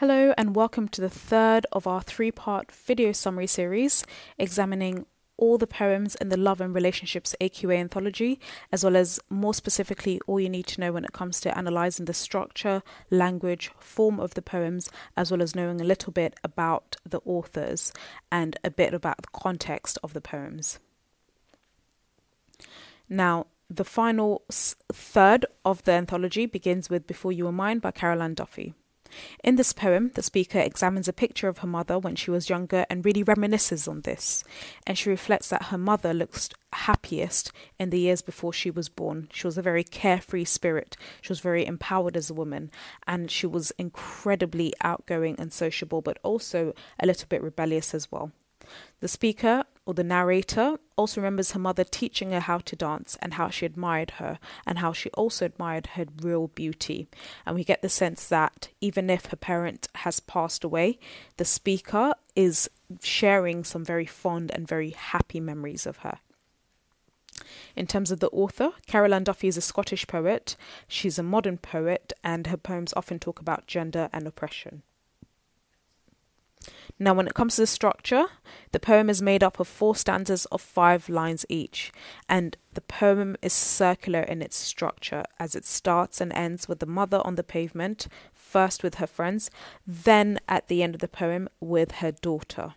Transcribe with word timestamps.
Hello, 0.00 0.34
and 0.36 0.54
welcome 0.54 0.88
to 0.88 1.00
the 1.00 1.08
third 1.08 1.64
of 1.72 1.86
our 1.86 2.02
three 2.02 2.30
part 2.30 2.70
video 2.70 3.12
summary 3.12 3.46
series 3.46 4.04
examining 4.36 5.06
all 5.38 5.56
the 5.56 5.66
poems 5.66 6.14
in 6.16 6.28
the 6.28 6.36
Love 6.36 6.60
and 6.60 6.74
Relationships 6.74 7.34
AQA 7.40 7.78
anthology, 7.78 8.38
as 8.70 8.84
well 8.84 8.94
as 8.94 9.18
more 9.30 9.54
specifically, 9.54 10.20
all 10.26 10.38
you 10.38 10.50
need 10.50 10.66
to 10.66 10.82
know 10.82 10.92
when 10.92 11.06
it 11.06 11.14
comes 11.14 11.40
to 11.40 11.58
analysing 11.58 12.04
the 12.04 12.12
structure, 12.12 12.82
language, 13.10 13.70
form 13.78 14.20
of 14.20 14.34
the 14.34 14.42
poems, 14.42 14.90
as 15.16 15.30
well 15.30 15.40
as 15.40 15.56
knowing 15.56 15.80
a 15.80 15.84
little 15.84 16.12
bit 16.12 16.34
about 16.44 16.96
the 17.08 17.20
authors 17.24 17.90
and 18.30 18.58
a 18.62 18.70
bit 18.70 18.92
about 18.92 19.22
the 19.22 19.28
context 19.32 19.98
of 20.04 20.12
the 20.12 20.20
poems. 20.20 20.78
Now, 23.08 23.46
the 23.70 23.82
final 23.82 24.42
third 24.92 25.46
of 25.64 25.84
the 25.84 25.92
anthology 25.92 26.44
begins 26.44 26.90
with 26.90 27.06
Before 27.06 27.32
You 27.32 27.46
Were 27.46 27.52
Mine 27.52 27.78
by 27.78 27.92
Carol 27.92 28.20
Ann 28.20 28.34
Duffy. 28.34 28.74
In 29.42 29.56
this 29.56 29.72
poem, 29.72 30.10
the 30.14 30.22
speaker 30.22 30.58
examines 30.58 31.08
a 31.08 31.12
picture 31.12 31.48
of 31.48 31.58
her 31.58 31.66
mother 31.66 31.98
when 31.98 32.16
she 32.16 32.30
was 32.30 32.48
younger 32.48 32.86
and 32.88 33.04
really 33.04 33.24
reminisces 33.24 33.88
on 33.88 34.02
this. 34.02 34.44
And 34.86 34.96
she 34.96 35.10
reflects 35.10 35.48
that 35.48 35.64
her 35.64 35.78
mother 35.78 36.12
looks 36.12 36.48
happiest 36.72 37.52
in 37.78 37.90
the 37.90 38.00
years 38.00 38.22
before 38.22 38.52
she 38.52 38.70
was 38.70 38.88
born. 38.88 39.28
She 39.32 39.46
was 39.46 39.58
a 39.58 39.62
very 39.62 39.84
carefree 39.84 40.44
spirit. 40.44 40.96
She 41.20 41.30
was 41.30 41.40
very 41.40 41.66
empowered 41.66 42.16
as 42.16 42.30
a 42.30 42.34
woman. 42.34 42.70
And 43.06 43.30
she 43.30 43.46
was 43.46 43.72
incredibly 43.78 44.72
outgoing 44.82 45.36
and 45.38 45.52
sociable, 45.52 46.02
but 46.02 46.18
also 46.22 46.74
a 46.98 47.06
little 47.06 47.26
bit 47.28 47.42
rebellious 47.42 47.94
as 47.94 48.10
well. 48.10 48.32
The 49.00 49.08
speaker 49.08 49.64
or 49.86 49.94
the 49.94 50.04
narrator 50.04 50.76
also 50.96 51.20
remembers 51.20 51.52
her 51.52 51.60
mother 51.60 51.84
teaching 51.84 52.32
her 52.32 52.40
how 52.40 52.58
to 52.58 52.74
dance 52.76 53.16
and 53.22 53.34
how 53.34 53.48
she 53.48 53.64
admired 53.64 54.12
her 54.12 54.38
and 54.66 54.80
how 54.80 54.92
she 54.92 55.08
also 55.10 55.46
admired 55.46 55.86
her 55.94 56.06
real 56.20 56.48
beauty. 56.48 57.06
And 57.46 57.54
we 57.54 57.62
get 57.62 57.82
the 57.82 57.88
sense 57.88 58.28
that 58.28 58.68
even 58.80 59.08
if 59.08 59.26
her 59.26 59.36
parent 59.36 59.88
has 59.94 60.18
passed 60.18 60.64
away, 60.64 60.98
the 61.36 61.44
speaker 61.44 62.14
is 62.34 62.68
sharing 63.00 63.62
some 63.62 63.84
very 63.84 64.06
fond 64.06 64.50
and 64.50 64.66
very 64.66 64.90
happy 64.90 65.38
memories 65.38 65.86
of 65.86 65.98
her. 65.98 66.18
In 67.76 67.86
terms 67.86 68.10
of 68.10 68.18
the 68.20 68.30
author, 68.30 68.72
Carol 68.86 69.14
Ann 69.14 69.24
Duffy 69.24 69.46
is 69.46 69.56
a 69.56 69.60
Scottish 69.60 70.06
poet. 70.06 70.56
She's 70.88 71.18
a 71.18 71.22
modern 71.22 71.58
poet, 71.58 72.12
and 72.24 72.46
her 72.46 72.56
poems 72.56 72.94
often 72.96 73.18
talk 73.18 73.40
about 73.40 73.66
gender 73.66 74.08
and 74.12 74.26
oppression. 74.26 74.82
Now, 76.98 77.14
when 77.14 77.26
it 77.26 77.34
comes 77.34 77.56
to 77.56 77.62
the 77.62 77.66
structure, 77.66 78.26
the 78.72 78.80
poem 78.80 79.10
is 79.10 79.20
made 79.20 79.42
up 79.42 79.60
of 79.60 79.68
four 79.68 79.94
stanzas 79.94 80.46
of 80.46 80.60
five 80.60 81.08
lines 81.08 81.44
each, 81.48 81.92
and 82.28 82.56
the 82.74 82.80
poem 82.80 83.36
is 83.42 83.52
circular 83.52 84.20
in 84.20 84.42
its 84.42 84.56
structure 84.56 85.24
as 85.38 85.54
it 85.54 85.64
starts 85.64 86.20
and 86.20 86.32
ends 86.32 86.68
with 86.68 86.78
the 86.78 86.86
mother 86.86 87.20
on 87.24 87.34
the 87.34 87.44
pavement, 87.44 88.08
first 88.32 88.82
with 88.82 88.96
her 88.96 89.06
friends, 89.06 89.50
then 89.86 90.38
at 90.48 90.68
the 90.68 90.82
end 90.82 90.94
of 90.94 91.00
the 91.00 91.08
poem 91.08 91.48
with 91.60 91.92
her 91.92 92.12
daughter. 92.12 92.74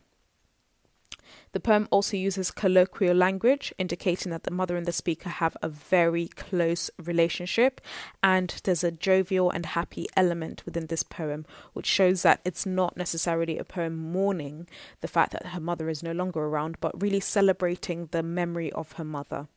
The 1.51 1.59
poem 1.59 1.87
also 1.91 2.15
uses 2.15 2.51
colloquial 2.51 3.15
language, 3.15 3.73
indicating 3.77 4.31
that 4.31 4.43
the 4.43 4.51
mother 4.51 4.77
and 4.77 4.85
the 4.85 4.91
speaker 4.91 5.29
have 5.29 5.57
a 5.61 5.69
very 5.69 6.27
close 6.27 6.91
relationship, 7.03 7.81
and 8.21 8.53
there's 8.63 8.83
a 8.83 8.91
jovial 8.91 9.49
and 9.49 9.65
happy 9.65 10.07
element 10.15 10.63
within 10.65 10.87
this 10.87 11.03
poem, 11.03 11.45
which 11.73 11.87
shows 11.87 12.21
that 12.21 12.41
it's 12.45 12.65
not 12.65 12.97
necessarily 12.97 13.57
a 13.57 13.63
poem 13.63 13.95
mourning 13.95 14.67
the 15.01 15.07
fact 15.07 15.31
that 15.31 15.47
her 15.47 15.59
mother 15.59 15.89
is 15.89 16.03
no 16.03 16.11
longer 16.11 16.41
around, 16.41 16.77
but 16.79 17.01
really 17.01 17.19
celebrating 17.19 18.07
the 18.11 18.23
memory 18.23 18.71
of 18.73 18.93
her 18.93 19.03
mother. 19.03 19.47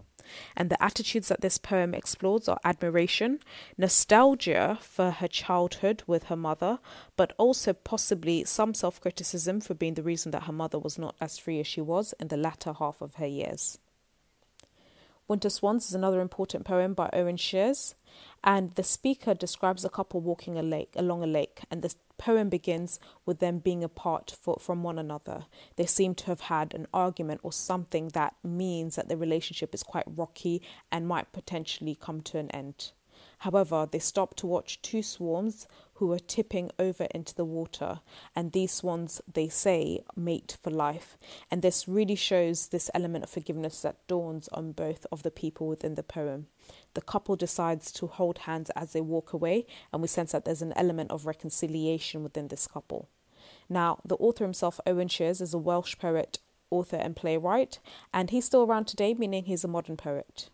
And 0.56 0.70
the 0.70 0.82
attitudes 0.82 1.28
that 1.28 1.40
this 1.40 1.58
poem 1.58 1.94
explores 1.94 2.48
are 2.48 2.60
admiration, 2.64 3.40
nostalgia 3.76 4.78
for 4.80 5.10
her 5.10 5.28
childhood 5.28 6.02
with 6.06 6.24
her 6.24 6.36
mother, 6.36 6.78
but 7.16 7.32
also 7.38 7.72
possibly 7.72 8.44
some 8.44 8.74
self 8.74 9.00
criticism 9.00 9.60
for 9.60 9.74
being 9.74 9.94
the 9.94 10.02
reason 10.02 10.32
that 10.32 10.44
her 10.44 10.52
mother 10.52 10.78
was 10.78 10.98
not 10.98 11.16
as 11.20 11.38
free 11.38 11.60
as 11.60 11.66
she 11.66 11.80
was 11.80 12.14
in 12.20 12.28
the 12.28 12.36
latter 12.36 12.72
half 12.72 13.00
of 13.00 13.14
her 13.14 13.26
years. 13.26 13.78
Winter 15.28 15.50
Swans 15.50 15.88
is 15.88 15.94
another 15.94 16.20
important 16.20 16.64
poem 16.64 16.94
by 16.94 17.08
Owen 17.12 17.36
Sheers, 17.36 17.94
and 18.42 18.72
the 18.74 18.82
speaker 18.82 19.34
describes 19.34 19.84
a 19.84 19.88
couple 19.88 20.20
walking 20.20 20.58
a 20.58 20.62
lake 20.62 20.92
along 20.96 21.22
a 21.22 21.26
lake, 21.26 21.60
and 21.70 21.82
the 21.82 21.94
poem 22.18 22.48
begins 22.48 23.00
with 23.24 23.38
them 23.38 23.58
being 23.58 23.82
apart 23.82 24.36
for, 24.40 24.58
from 24.60 24.82
one 24.82 24.98
another. 24.98 25.46
They 25.76 25.86
seem 25.86 26.14
to 26.16 26.26
have 26.26 26.42
had 26.42 26.74
an 26.74 26.86
argument 26.92 27.40
or 27.42 27.52
something 27.52 28.08
that 28.08 28.34
means 28.44 28.96
that 28.96 29.08
the 29.08 29.16
relationship 29.16 29.74
is 29.74 29.82
quite 29.82 30.04
rocky 30.06 30.60
and 30.90 31.08
might 31.08 31.32
potentially 31.32 31.94
come 31.94 32.20
to 32.22 32.38
an 32.38 32.50
end. 32.50 32.92
However, 33.42 33.88
they 33.90 33.98
stop 33.98 34.36
to 34.36 34.46
watch 34.46 34.80
two 34.82 35.02
swans 35.02 35.66
who 35.94 36.12
are 36.12 36.20
tipping 36.20 36.70
over 36.78 37.08
into 37.12 37.34
the 37.34 37.44
water, 37.44 37.98
and 38.36 38.52
these 38.52 38.70
swans, 38.70 39.20
they 39.32 39.48
say, 39.48 40.04
mate 40.14 40.56
for 40.62 40.70
life. 40.70 41.18
And 41.50 41.60
this 41.60 41.88
really 41.88 42.14
shows 42.14 42.68
this 42.68 42.88
element 42.94 43.24
of 43.24 43.30
forgiveness 43.30 43.82
that 43.82 44.06
dawns 44.06 44.46
on 44.52 44.70
both 44.70 45.06
of 45.10 45.24
the 45.24 45.32
people 45.32 45.66
within 45.66 45.96
the 45.96 46.04
poem. 46.04 46.46
The 46.94 47.00
couple 47.00 47.34
decides 47.34 47.90
to 47.94 48.06
hold 48.06 48.38
hands 48.38 48.70
as 48.76 48.92
they 48.92 49.00
walk 49.00 49.32
away, 49.32 49.66
and 49.92 50.00
we 50.00 50.06
sense 50.06 50.30
that 50.30 50.44
there's 50.44 50.62
an 50.62 50.74
element 50.76 51.10
of 51.10 51.26
reconciliation 51.26 52.22
within 52.22 52.46
this 52.46 52.68
couple. 52.68 53.08
Now, 53.68 53.98
the 54.04 54.14
author 54.18 54.44
himself, 54.44 54.78
Owen 54.86 55.08
Sheers, 55.08 55.40
is 55.40 55.52
a 55.52 55.58
Welsh 55.58 55.98
poet, 55.98 56.38
author, 56.70 56.96
and 56.96 57.16
playwright, 57.16 57.80
and 58.14 58.30
he's 58.30 58.44
still 58.44 58.62
around 58.62 58.84
today, 58.84 59.14
meaning 59.14 59.46
he's 59.46 59.64
a 59.64 59.68
modern 59.68 59.96
poet. 59.96 60.48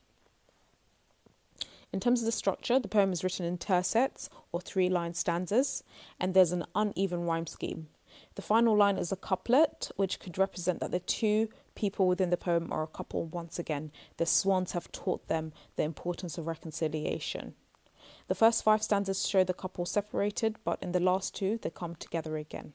In 1.92 2.00
terms 2.00 2.20
of 2.20 2.26
the 2.26 2.32
structure, 2.32 2.78
the 2.78 2.88
poem 2.88 3.12
is 3.12 3.24
written 3.24 3.46
in 3.46 3.58
tercets 3.58 4.28
or 4.52 4.60
three 4.60 4.88
line 4.88 5.14
stanzas, 5.14 5.82
and 6.20 6.34
there's 6.34 6.52
an 6.52 6.66
uneven 6.74 7.24
rhyme 7.24 7.46
scheme. 7.46 7.88
The 8.34 8.42
final 8.42 8.76
line 8.76 8.98
is 8.98 9.10
a 9.10 9.16
couplet, 9.16 9.90
which 9.96 10.20
could 10.20 10.38
represent 10.38 10.80
that 10.80 10.90
the 10.90 11.00
two 11.00 11.48
people 11.74 12.06
within 12.06 12.30
the 12.30 12.36
poem 12.36 12.72
are 12.72 12.82
a 12.82 12.88
couple 12.88 13.24
once 13.26 13.58
again. 13.58 13.90
The 14.16 14.26
swans 14.26 14.72
have 14.72 14.92
taught 14.92 15.28
them 15.28 15.52
the 15.76 15.82
importance 15.82 16.36
of 16.36 16.46
reconciliation. 16.46 17.54
The 18.26 18.34
first 18.34 18.62
five 18.62 18.82
stanzas 18.82 19.26
show 19.26 19.44
the 19.44 19.54
couple 19.54 19.86
separated, 19.86 20.56
but 20.64 20.82
in 20.82 20.92
the 20.92 21.00
last 21.00 21.34
two, 21.34 21.58
they 21.62 21.70
come 21.70 21.94
together 21.94 22.36
again. 22.36 22.74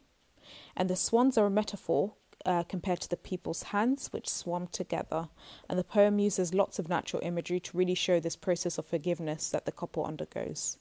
And 0.75 0.89
the 0.89 0.95
swans 0.95 1.37
are 1.37 1.45
a 1.45 1.51
metaphor 1.51 2.13
uh, 2.45 2.63
compared 2.63 3.01
to 3.01 3.09
the 3.09 3.17
people's 3.17 3.63
hands, 3.63 4.09
which 4.11 4.29
swam 4.29 4.67
together. 4.67 5.29
And 5.69 5.77
the 5.77 5.83
poem 5.83 6.19
uses 6.19 6.53
lots 6.53 6.79
of 6.79 6.89
natural 6.89 7.21
imagery 7.23 7.59
to 7.61 7.77
really 7.77 7.95
show 7.95 8.19
this 8.19 8.35
process 8.35 8.77
of 8.77 8.85
forgiveness 8.85 9.49
that 9.49 9.65
the 9.65 9.71
couple 9.71 10.05
undergoes. 10.05 10.77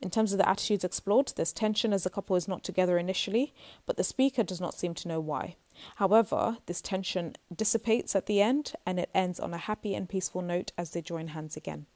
In 0.00 0.10
terms 0.10 0.32
of 0.32 0.38
the 0.38 0.48
attitudes 0.48 0.84
explored, 0.84 1.32
there's 1.34 1.52
tension 1.52 1.92
as 1.92 2.04
the 2.04 2.10
couple 2.10 2.36
is 2.36 2.48
not 2.48 2.62
together 2.62 2.98
initially, 2.98 3.54
but 3.86 3.96
the 3.96 4.04
speaker 4.04 4.42
does 4.42 4.60
not 4.60 4.74
seem 4.74 4.92
to 4.94 5.08
know 5.08 5.20
why. 5.20 5.56
However, 5.96 6.58
this 6.66 6.80
tension 6.80 7.36
dissipates 7.54 8.14
at 8.14 8.26
the 8.26 8.42
end 8.42 8.74
and 8.84 9.00
it 9.00 9.10
ends 9.14 9.40
on 9.40 9.54
a 9.54 9.58
happy 9.58 9.94
and 9.94 10.08
peaceful 10.08 10.42
note 10.42 10.72
as 10.76 10.90
they 10.90 11.00
join 11.00 11.28
hands 11.28 11.56
again. 11.56 11.86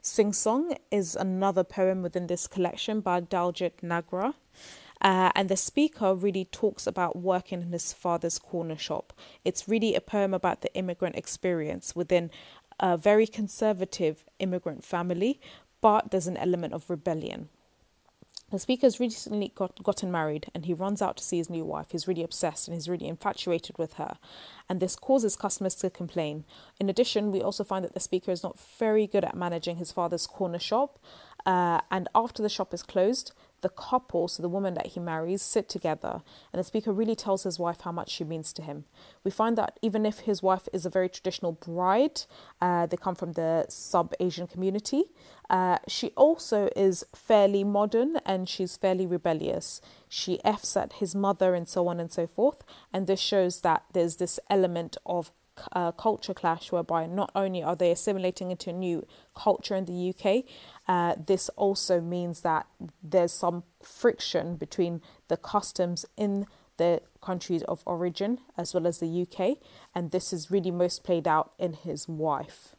Sing 0.00 0.32
Song 0.32 0.76
is 0.90 1.16
another 1.16 1.64
poem 1.64 2.02
within 2.02 2.28
this 2.28 2.46
collection 2.46 3.00
by 3.00 3.20
Daljit 3.20 3.82
Nagra. 3.82 4.34
Uh, 5.00 5.30
and 5.34 5.48
the 5.48 5.56
speaker 5.56 6.14
really 6.14 6.44
talks 6.44 6.86
about 6.86 7.16
working 7.16 7.62
in 7.62 7.72
his 7.72 7.92
father's 7.92 8.38
corner 8.38 8.76
shop. 8.76 9.12
It's 9.44 9.68
really 9.68 9.94
a 9.94 10.00
poem 10.00 10.34
about 10.34 10.62
the 10.62 10.74
immigrant 10.74 11.16
experience 11.16 11.94
within 11.94 12.30
a 12.80 12.96
very 12.96 13.26
conservative 13.26 14.24
immigrant 14.38 14.84
family, 14.84 15.40
but 15.80 16.10
there's 16.10 16.26
an 16.26 16.36
element 16.36 16.74
of 16.74 16.90
rebellion. 16.90 17.48
The 18.50 18.58
speaker's 18.58 18.98
recently 18.98 19.52
got, 19.54 19.82
gotten 19.82 20.10
married 20.10 20.46
and 20.54 20.64
he 20.64 20.72
runs 20.72 21.02
out 21.02 21.18
to 21.18 21.24
see 21.24 21.36
his 21.36 21.50
new 21.50 21.66
wife. 21.66 21.88
He's 21.90 22.08
really 22.08 22.22
obsessed 22.22 22.66
and 22.66 22.74
he's 22.74 22.88
really 22.88 23.06
infatuated 23.06 23.76
with 23.76 23.94
her. 23.94 24.16
And 24.70 24.80
this 24.80 24.96
causes 24.96 25.36
customers 25.36 25.74
to 25.76 25.90
complain. 25.90 26.46
In 26.80 26.88
addition, 26.88 27.30
we 27.30 27.42
also 27.42 27.62
find 27.62 27.84
that 27.84 27.92
the 27.92 28.00
speaker 28.00 28.30
is 28.30 28.42
not 28.42 28.58
very 28.78 29.06
good 29.06 29.22
at 29.22 29.36
managing 29.36 29.76
his 29.76 29.92
father's 29.92 30.26
corner 30.26 30.58
shop. 30.58 30.98
Uh, 31.44 31.82
and 31.90 32.08
after 32.14 32.42
the 32.42 32.48
shop 32.48 32.72
is 32.72 32.82
closed, 32.82 33.32
the 33.60 33.68
couple, 33.68 34.28
so 34.28 34.42
the 34.42 34.48
woman 34.48 34.74
that 34.74 34.88
he 34.88 35.00
marries, 35.00 35.42
sit 35.42 35.68
together, 35.68 36.20
and 36.52 36.60
the 36.60 36.64
speaker 36.64 36.92
really 36.92 37.16
tells 37.16 37.42
his 37.42 37.58
wife 37.58 37.80
how 37.82 37.92
much 37.92 38.10
she 38.10 38.24
means 38.24 38.52
to 38.52 38.62
him. 38.62 38.84
We 39.24 39.30
find 39.30 39.58
that 39.58 39.78
even 39.82 40.06
if 40.06 40.20
his 40.20 40.42
wife 40.42 40.68
is 40.72 40.86
a 40.86 40.90
very 40.90 41.08
traditional 41.08 41.52
bride, 41.52 42.22
uh, 42.60 42.86
they 42.86 42.96
come 42.96 43.14
from 43.14 43.32
the 43.32 43.66
sub 43.68 44.14
Asian 44.20 44.46
community, 44.46 45.04
uh, 45.50 45.78
she 45.88 46.10
also 46.10 46.68
is 46.76 47.04
fairly 47.14 47.64
modern 47.64 48.16
and 48.26 48.48
she's 48.48 48.76
fairly 48.76 49.06
rebellious. 49.06 49.80
She 50.08 50.44
F's 50.44 50.76
at 50.76 50.94
his 50.94 51.14
mother 51.14 51.54
and 51.54 51.68
so 51.68 51.88
on 51.88 51.98
and 52.00 52.12
so 52.12 52.26
forth, 52.26 52.62
and 52.92 53.06
this 53.06 53.20
shows 53.20 53.62
that 53.62 53.84
there's 53.92 54.16
this 54.16 54.38
element 54.50 54.96
of 55.06 55.32
uh, 55.72 55.92
culture 55.92 56.34
clash 56.34 56.72
whereby 56.72 57.06
not 57.06 57.30
only 57.34 57.62
are 57.62 57.76
they 57.76 57.90
assimilating 57.90 58.50
into 58.50 58.70
a 58.70 58.72
new 58.72 59.06
culture 59.34 59.74
in 59.74 59.84
the 59.84 60.14
UK, 60.14 60.44
uh, 60.86 61.14
this 61.24 61.48
also 61.50 62.00
means 62.00 62.40
that 62.42 62.66
there's 63.02 63.32
some 63.32 63.64
friction 63.82 64.56
between 64.56 65.00
the 65.28 65.36
customs 65.36 66.06
in 66.16 66.46
the 66.76 67.02
countries 67.20 67.62
of 67.64 67.82
origin 67.86 68.38
as 68.56 68.72
well 68.72 68.86
as 68.86 68.98
the 68.98 69.22
UK, 69.22 69.58
and 69.94 70.10
this 70.10 70.32
is 70.32 70.50
really 70.50 70.70
most 70.70 71.04
played 71.04 71.28
out 71.28 71.52
in 71.58 71.72
his 71.72 72.08
wife. 72.08 72.76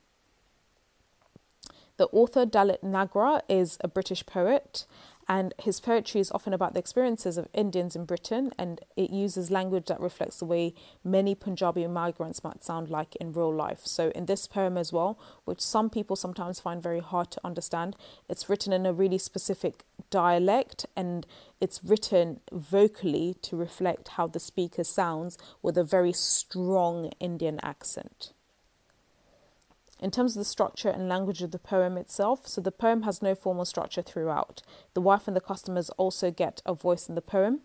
The 1.97 2.07
author 2.13 2.45
Daljit 2.45 2.81
Nagra 2.81 3.41
is 3.49 3.77
a 3.81 3.89
British 3.89 4.25
poet 4.25 4.85
And 5.31 5.53
his 5.59 5.79
poetry 5.79 6.19
is 6.19 6.31
often 6.31 6.53
about 6.53 6.73
the 6.73 6.79
experiences 6.79 7.37
of 7.37 7.47
Indians 7.53 7.95
in 7.95 8.05
Britain, 8.05 8.51
and 8.57 8.81
it 8.95 9.11
uses 9.11 9.51
language 9.51 9.85
that 9.85 9.99
reflects 9.99 10.39
the 10.39 10.45
way 10.45 10.73
many 11.03 11.35
Punjabi 11.35 11.85
migrants 11.85 12.43
might 12.43 12.63
sound 12.63 12.89
like 12.89 13.15
in 13.17 13.31
real 13.31 13.53
life. 13.53 13.81
So, 13.83 14.09
in 14.15 14.25
this 14.25 14.47
poem 14.47 14.75
as 14.75 14.91
well, 14.91 15.19
which 15.45 15.61
some 15.61 15.91
people 15.91 16.15
sometimes 16.15 16.59
find 16.59 16.81
very 16.81 16.99
hard 16.99 17.29
to 17.31 17.41
understand, 17.43 17.95
it's 18.27 18.49
written 18.49 18.73
in 18.73 18.87
a 18.87 18.93
really 18.93 19.19
specific 19.19 19.83
dialect 20.09 20.87
and 20.95 21.27
it's 21.61 21.83
written 21.83 22.39
vocally 22.51 23.35
to 23.43 23.55
reflect 23.55 24.09
how 24.09 24.25
the 24.25 24.39
speaker 24.39 24.83
sounds 24.83 25.37
with 25.61 25.77
a 25.77 25.83
very 25.83 26.11
strong 26.11 27.11
Indian 27.19 27.59
accent. 27.61 28.33
In 30.01 30.11
terms 30.11 30.35
of 30.35 30.39
the 30.39 30.45
structure 30.45 30.89
and 30.89 31.09
language 31.09 31.41
of 31.41 31.51
the 31.51 31.59
poem 31.59 31.97
itself, 31.97 32.47
so 32.47 32.61
the 32.61 32.71
poem 32.71 33.01
has 33.03 33.21
no 33.21 33.35
formal 33.35 33.65
structure 33.65 34.01
throughout. 34.01 34.61
The 34.93 35.01
wife 35.01 35.27
and 35.27 35.35
the 35.35 35.41
customers 35.41 35.89
also 35.91 36.31
get 36.31 36.61
a 36.65 36.73
voice 36.73 37.09
in 37.09 37.15
the 37.15 37.21
poem. 37.21 37.61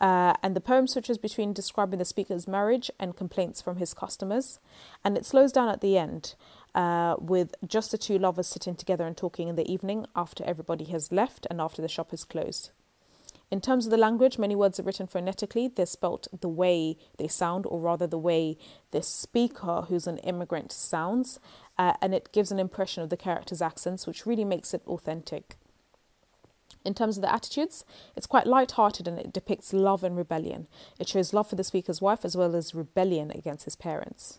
Uh, 0.00 0.34
and 0.42 0.54
the 0.54 0.60
poem 0.60 0.86
switches 0.86 1.18
between 1.18 1.52
describing 1.52 1.98
the 1.98 2.04
speaker's 2.04 2.46
marriage 2.46 2.90
and 3.00 3.16
complaints 3.16 3.62
from 3.62 3.76
his 3.76 3.94
customers. 3.94 4.60
And 5.04 5.16
it 5.16 5.26
slows 5.26 5.50
down 5.50 5.68
at 5.68 5.80
the 5.80 5.96
end 5.96 6.34
uh, 6.74 7.16
with 7.18 7.54
just 7.66 7.90
the 7.90 7.98
two 7.98 8.18
lovers 8.18 8.46
sitting 8.46 8.74
together 8.74 9.06
and 9.06 9.16
talking 9.16 9.48
in 9.48 9.56
the 9.56 9.70
evening 9.70 10.06
after 10.14 10.44
everybody 10.44 10.84
has 10.86 11.10
left 11.10 11.46
and 11.48 11.60
after 11.60 11.80
the 11.80 11.88
shop 11.88 12.12
is 12.12 12.24
closed. 12.24 12.70
In 13.50 13.60
terms 13.60 13.86
of 13.86 13.90
the 13.90 13.96
language, 13.96 14.38
many 14.38 14.56
words 14.56 14.80
are 14.80 14.82
written 14.82 15.06
phonetically. 15.06 15.68
They're 15.68 15.86
spelt 15.86 16.26
the 16.40 16.48
way 16.48 16.96
they 17.18 17.28
sound, 17.28 17.66
or 17.66 17.78
rather, 17.80 18.06
the 18.06 18.18
way 18.18 18.56
the 18.90 19.02
speaker, 19.02 19.82
who's 19.88 20.06
an 20.06 20.18
immigrant, 20.18 20.72
sounds. 20.72 21.38
Uh, 21.78 21.94
and 22.00 22.14
it 22.14 22.32
gives 22.32 22.50
an 22.50 22.58
impression 22.58 23.02
of 23.02 23.10
the 23.10 23.16
character's 23.16 23.62
accents, 23.62 24.06
which 24.06 24.26
really 24.26 24.44
makes 24.44 24.74
it 24.74 24.82
authentic. 24.86 25.56
In 26.84 26.94
terms 26.94 27.16
of 27.16 27.22
the 27.22 27.32
attitudes, 27.32 27.84
it's 28.14 28.26
quite 28.26 28.46
light-hearted 28.46 29.08
and 29.08 29.18
it 29.18 29.32
depicts 29.32 29.72
love 29.72 30.04
and 30.04 30.16
rebellion. 30.16 30.66
It 30.98 31.08
shows 31.08 31.32
love 31.32 31.48
for 31.48 31.56
the 31.56 31.64
speaker's 31.64 32.02
wife 32.02 32.24
as 32.24 32.36
well 32.36 32.54
as 32.54 32.74
rebellion 32.74 33.30
against 33.30 33.64
his 33.64 33.76
parents. 33.76 34.38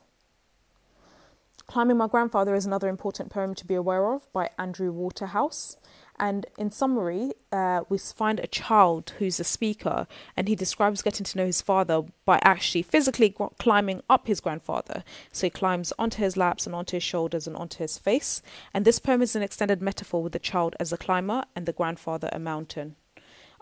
Climbing 1.65 1.97
My 1.97 2.07
Grandfather 2.07 2.53
is 2.53 2.67
another 2.67 2.87
important 2.87 3.31
poem 3.31 3.55
to 3.55 3.65
be 3.65 3.73
aware 3.73 4.13
of 4.13 4.31
by 4.31 4.51
Andrew 4.59 4.91
Waterhouse. 4.91 5.77
And 6.17 6.45
in 6.57 6.71
summary, 6.71 7.31
uh, 7.51 7.81
we 7.89 7.97
find 7.97 8.39
a 8.39 8.47
child 8.47 9.11
who's 9.19 9.39
a 9.39 9.43
speaker, 9.43 10.07
and 10.37 10.47
he 10.47 10.55
describes 10.55 11.01
getting 11.01 11.25
to 11.25 11.37
know 11.37 11.45
his 11.45 11.61
father 11.61 12.03
by 12.23 12.39
actually 12.43 12.83
physically 12.83 13.35
climbing 13.59 14.01
up 14.09 14.27
his 14.27 14.39
grandfather. 14.39 15.03
So 15.31 15.47
he 15.47 15.51
climbs 15.51 15.91
onto 15.99 16.21
his 16.21 16.37
laps 16.37 16.65
and 16.65 16.75
onto 16.75 16.95
his 16.97 17.03
shoulders 17.03 17.47
and 17.47 17.57
onto 17.57 17.79
his 17.79 17.97
face. 17.97 18.41
And 18.73 18.85
this 18.85 18.99
poem 18.99 19.21
is 19.21 19.35
an 19.35 19.43
extended 19.43 19.81
metaphor 19.81 20.23
with 20.23 20.33
the 20.33 20.39
child 20.39 20.75
as 20.79 20.93
a 20.93 20.97
climber 20.97 21.43
and 21.55 21.65
the 21.65 21.73
grandfather 21.73 22.29
a 22.31 22.39
mountain. 22.39 22.95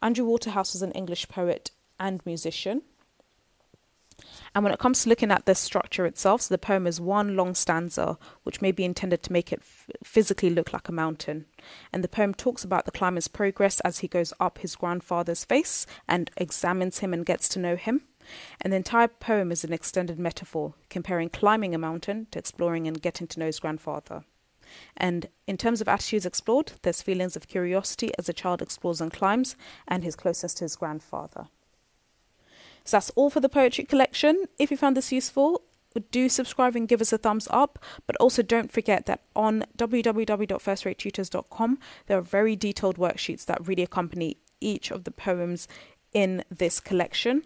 Andrew 0.01 0.25
Waterhouse 0.25 0.73
was 0.73 0.81
an 0.81 0.91
English 0.91 1.29
poet 1.29 1.71
and 1.99 2.23
musician. 2.25 2.83
And 4.53 4.63
when 4.63 4.73
it 4.73 4.79
comes 4.79 5.03
to 5.03 5.09
looking 5.09 5.31
at 5.31 5.45
the 5.45 5.55
structure 5.55 6.05
itself, 6.05 6.41
so 6.41 6.53
the 6.53 6.57
poem 6.57 6.85
is 6.85 7.01
one 7.01 7.35
long 7.35 7.55
stanza, 7.55 8.17
which 8.43 8.61
may 8.61 8.71
be 8.71 8.85
intended 8.85 9.23
to 9.23 9.33
make 9.33 9.51
it 9.51 9.63
physically 10.03 10.49
look 10.49 10.73
like 10.73 10.89
a 10.89 10.93
mountain. 10.93 11.45
And 11.91 12.03
the 12.03 12.07
poem 12.07 12.33
talks 12.33 12.63
about 12.63 12.85
the 12.85 12.91
climber's 12.91 13.27
progress 13.27 13.79
as 13.81 13.99
he 13.99 14.07
goes 14.07 14.33
up 14.39 14.59
his 14.59 14.75
grandfather's 14.75 15.45
face 15.45 15.85
and 16.07 16.29
examines 16.37 16.99
him 16.99 17.13
and 17.13 17.25
gets 17.25 17.49
to 17.49 17.59
know 17.59 17.75
him. 17.75 18.03
And 18.61 18.71
the 18.71 18.77
entire 18.77 19.07
poem 19.07 19.51
is 19.51 19.63
an 19.63 19.73
extended 19.73 20.17
metaphor, 20.17 20.75
comparing 20.89 21.29
climbing 21.29 21.75
a 21.75 21.77
mountain 21.77 22.27
to 22.31 22.39
exploring 22.39 22.87
and 22.87 23.01
getting 23.01 23.27
to 23.27 23.39
know 23.39 23.47
his 23.47 23.59
grandfather. 23.59 24.23
And 24.95 25.27
in 25.45 25.57
terms 25.57 25.81
of 25.81 25.87
attitudes 25.87 26.25
explored, 26.25 26.73
there's 26.81 27.01
feelings 27.01 27.35
of 27.35 27.47
curiosity 27.47 28.11
as 28.17 28.29
a 28.29 28.33
child 28.33 28.61
explores 28.61 29.01
and 29.01 29.11
climbs, 29.11 29.55
and 29.87 30.03
his 30.03 30.15
closeness 30.15 30.53
to 30.55 30.63
his 30.63 30.75
grandfather. 30.75 31.47
So 32.85 32.97
that's 32.97 33.09
all 33.11 33.29
for 33.29 33.39
the 33.39 33.49
poetry 33.49 33.85
collection. 33.85 34.45
If 34.59 34.71
you 34.71 34.77
found 34.77 34.97
this 34.97 35.11
useful, 35.11 35.61
do 36.11 36.29
subscribe 36.29 36.75
and 36.75 36.87
give 36.87 37.01
us 37.01 37.13
a 37.13 37.17
thumbs 37.17 37.47
up. 37.51 37.79
But 38.07 38.15
also 38.17 38.41
don't 38.41 38.71
forget 38.71 39.05
that 39.05 39.21
on 39.35 39.65
www.firstratetutors.com, 39.77 41.79
there 42.07 42.17
are 42.17 42.21
very 42.21 42.55
detailed 42.55 42.97
worksheets 42.97 43.45
that 43.45 43.67
really 43.67 43.83
accompany 43.83 44.37
each 44.59 44.91
of 44.91 45.03
the 45.03 45.11
poems 45.11 45.67
in 46.13 46.43
this 46.49 46.79
collection. 46.79 47.43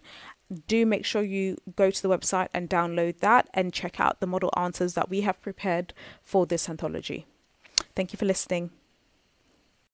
Do 0.67 0.85
make 0.85 1.05
sure 1.05 1.23
you 1.23 1.57
go 1.75 1.91
to 1.91 2.01
the 2.01 2.09
website 2.09 2.47
and 2.53 2.69
download 2.69 3.19
that 3.19 3.49
and 3.53 3.73
check 3.73 3.99
out 3.99 4.21
the 4.21 4.27
model 4.27 4.53
answers 4.55 4.93
that 4.93 5.09
we 5.09 5.21
have 5.21 5.41
prepared 5.41 5.93
for 6.21 6.45
this 6.45 6.69
anthology. 6.69 7.25
Thank 7.95 8.13
you 8.13 8.17
for 8.17 8.25
listening. 8.25 8.71